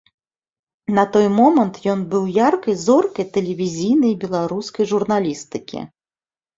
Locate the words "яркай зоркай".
2.47-3.31